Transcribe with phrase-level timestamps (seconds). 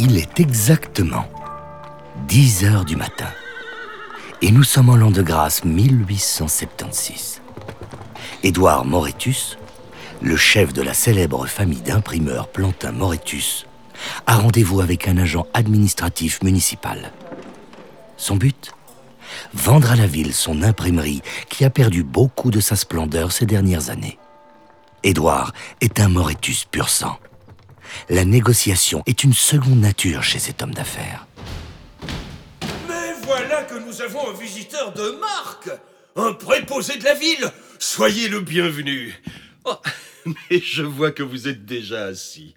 [0.00, 1.24] Il est exactement
[2.28, 3.26] 10 heures du matin.
[4.42, 7.42] Et nous sommes en l'an de grâce 1876.
[8.44, 9.58] Édouard Moretus,
[10.22, 13.66] le chef de la célèbre famille d'imprimeurs Plantin Moretus,
[14.28, 17.10] a rendez-vous avec un agent administratif municipal.
[18.16, 18.70] Son but?
[19.52, 23.90] Vendre à la ville son imprimerie qui a perdu beaucoup de sa splendeur ces dernières
[23.90, 24.16] années.
[25.02, 27.18] Édouard est un Moretus pur sang.
[28.08, 31.26] La négociation est une seconde nature chez cet homme d'affaires.
[32.88, 35.70] Mais voilà que nous avons un visiteur de marque
[36.16, 39.14] Un préposé de la ville Soyez le bienvenu
[39.64, 39.76] Oh,
[40.26, 42.54] mais je vois que vous êtes déjà assis.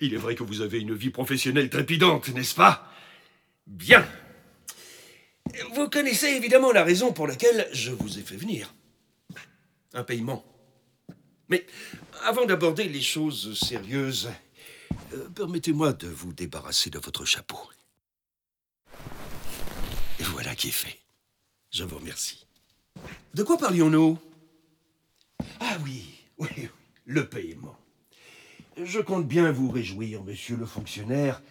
[0.00, 2.90] Il est vrai que vous avez une vie professionnelle trépidante, n'est-ce pas?
[3.66, 4.06] Bien.
[5.74, 8.74] Vous connaissez évidemment la raison pour laquelle je vous ai fait venir.
[9.94, 10.44] Un paiement.
[11.48, 11.66] Mais
[12.24, 14.30] avant d'aborder les choses sérieuses,
[15.12, 17.58] euh, permettez-moi de vous débarrasser de votre chapeau.
[20.18, 20.98] Et voilà qui est fait.
[21.70, 22.46] Je vous remercie.
[23.34, 24.18] De quoi parlions-nous?
[25.60, 26.04] Ah oui,
[26.38, 26.68] oui, oui,
[27.06, 27.76] le paiement.
[28.82, 31.42] Je compte bien vous réjouir, monsieur le fonctionnaire,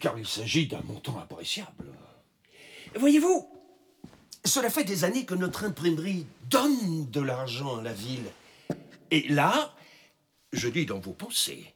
[0.00, 1.86] car il s'agit d'un montant appréciable.
[2.96, 3.48] Voyez-vous,
[4.44, 8.24] cela fait des années que notre imprimerie donne de l'argent à la ville.
[9.10, 9.74] Et là,
[10.52, 11.74] je dis dans vos pensées,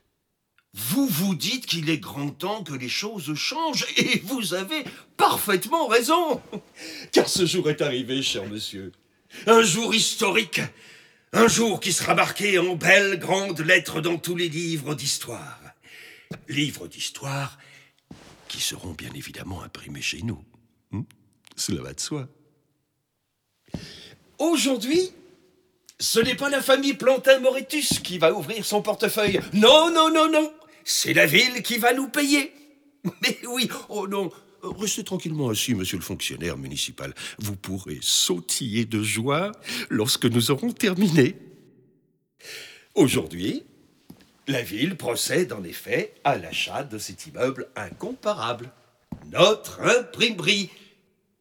[0.73, 4.85] vous vous dites qu'il est grand temps que les choses changent, et vous avez
[5.17, 6.41] parfaitement raison.
[7.13, 8.93] Car ce jour est arrivé, cher monsieur.
[9.47, 10.61] Un jour historique.
[11.33, 15.61] Un jour qui sera marqué en belles grandes lettres dans tous les livres d'histoire.
[16.49, 17.59] Livres d'histoire
[18.49, 20.45] qui seront bien évidemment imprimés chez nous.
[20.91, 21.03] Hmm
[21.55, 22.29] Cela va de soi.
[24.39, 25.13] Aujourd'hui,
[26.01, 29.41] ce n'est pas la famille Plantin-Moretus qui va ouvrir son portefeuille.
[29.53, 30.51] Non, non, non, non.
[30.83, 32.53] C'est la ville qui va nous payer.
[33.23, 34.31] Mais oui, oh non.
[34.63, 37.15] Restez tranquillement assis, monsieur le fonctionnaire municipal.
[37.39, 39.53] Vous pourrez sautiller de joie
[39.89, 41.37] lorsque nous aurons terminé.
[42.95, 43.63] Aujourd'hui,
[44.49, 48.71] la ville procède en effet à l'achat de cet immeuble incomparable.
[49.31, 50.71] Notre imprimerie,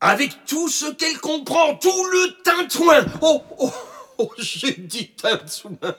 [0.01, 3.05] avec tout ce qu'elle comprend, tout le tintouin.
[3.21, 3.71] Oh, oh,
[4.19, 5.95] oh, j'ai dit tintouin.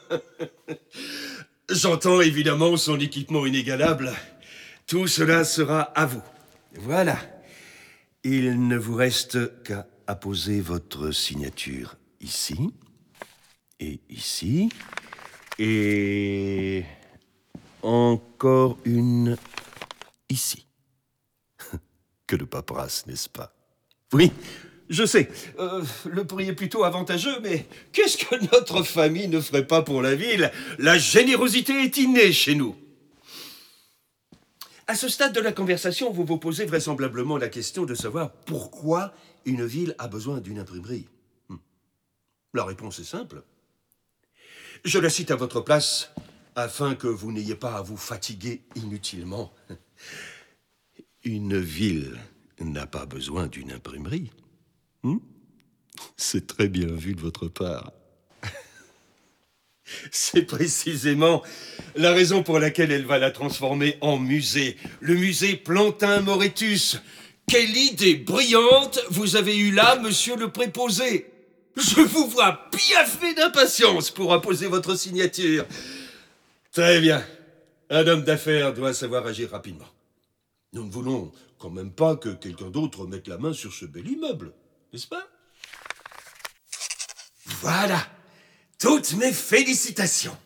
[1.68, 4.12] J'entends évidemment son équipement inégalable.
[4.86, 6.22] Tout cela sera à vous.
[6.74, 7.18] Voilà.
[8.22, 12.70] Il ne vous reste qu'à apposer votre signature ici
[13.78, 14.68] et ici
[15.58, 16.84] et
[17.82, 19.36] encore une
[20.28, 20.66] ici.
[22.26, 23.52] Que de paperasse, n'est-ce pas?
[24.12, 24.30] Oui,
[24.90, 25.30] je sais,
[25.60, 30.02] euh, le prix est plutôt avantageux, mais qu'est-ce que notre famille ne ferait pas pour
[30.02, 30.50] la ville?
[30.78, 32.76] La générosité est innée chez nous.
[34.88, 39.14] À ce stade de la conversation, vous vous posez vraisemblablement la question de savoir pourquoi
[39.46, 41.06] une ville a besoin d'une imprimerie.
[41.48, 41.58] Hmm.
[42.52, 43.44] La réponse est simple.
[44.84, 46.10] Je la cite à votre place
[46.56, 49.52] afin que vous n'ayez pas à vous fatiguer inutilement.
[51.24, 52.18] Une ville
[52.58, 54.32] n'a pas besoin d'une imprimerie.
[55.02, 55.18] Hmm?
[56.16, 57.92] C'est très bien vu de votre part.
[60.10, 61.42] C'est précisément
[61.96, 64.76] la raison pour laquelle elle va la transformer en musée.
[65.00, 66.98] Le musée Plantin Moretus.
[67.46, 71.26] Quelle idée brillante vous avez eue là, monsieur le préposé.
[71.76, 75.66] Je vous vois piaffer d'impatience pour apposer votre signature.
[76.72, 77.24] Très bien.
[77.88, 79.88] Un homme d'affaires doit savoir agir rapidement.
[80.72, 84.08] Nous ne voulons quand même pas que quelqu'un d'autre mette la main sur ce bel
[84.08, 84.52] immeuble,
[84.92, 85.26] n'est-ce pas?
[87.46, 88.06] Voilà.
[88.78, 90.36] Toutes mes félicitations.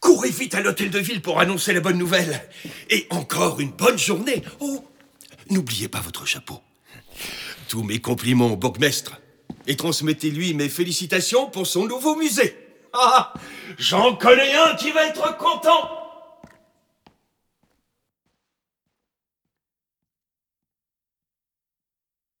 [0.00, 2.48] Courez vite à l'hôtel de ville pour annoncer la bonne nouvelle.
[2.90, 4.42] Et encore une bonne journée.
[4.60, 4.84] Oh,
[5.50, 6.60] n'oubliez pas votre chapeau.
[7.68, 9.20] Tous mes compliments au bourgmestre.
[9.66, 12.56] Et transmettez-lui mes félicitations pour son nouveau musée.
[12.92, 13.34] Ah,
[13.78, 15.95] j'en connais un qui va être content.